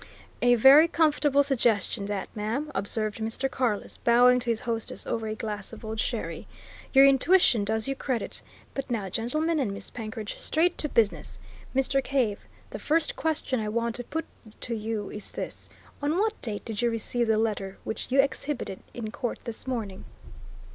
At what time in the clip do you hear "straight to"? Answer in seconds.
10.39-10.89